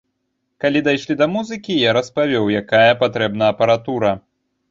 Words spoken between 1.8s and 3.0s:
я распавёў, якая